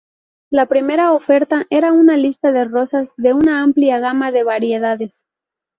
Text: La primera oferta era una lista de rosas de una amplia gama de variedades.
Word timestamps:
La 0.49 0.65
primera 0.65 1.11
oferta 1.13 1.67
era 1.69 1.93
una 1.93 2.17
lista 2.17 2.51
de 2.51 2.65
rosas 2.65 3.13
de 3.17 3.35
una 3.35 3.61
amplia 3.61 3.99
gama 3.99 4.31
de 4.31 4.43
variedades. 4.43 5.27